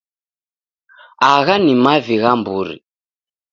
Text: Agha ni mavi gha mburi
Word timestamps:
Agha 1.31 1.55
ni 1.63 1.73
mavi 1.83 2.15
gha 2.21 2.31
mburi 2.39 2.77